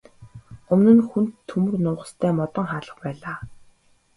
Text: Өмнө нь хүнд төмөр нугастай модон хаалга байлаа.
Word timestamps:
Өмнө 0.73 0.91
нь 0.97 1.05
хүнд 1.09 1.31
төмөр 1.49 1.75
нугастай 1.85 2.31
модон 2.39 2.65
хаалга 2.71 2.95
байлаа. 3.03 3.37